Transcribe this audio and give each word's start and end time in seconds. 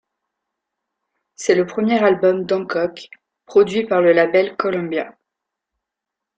C'est 1.35 1.53
le 1.53 1.67
premier 1.67 2.03
album 2.03 2.47
d'Hancock 2.47 3.07
produit 3.45 3.85
par 3.85 4.01
le 4.01 4.13
label 4.13 4.55
Columbia. 4.57 5.15